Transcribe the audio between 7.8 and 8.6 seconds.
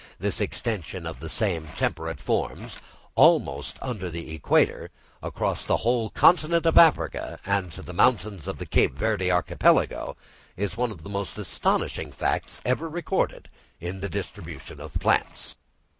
the mountains of